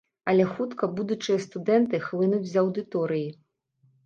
[0.31, 3.29] Але хутка будучыя студэнты хлынуць з аўдыторыі.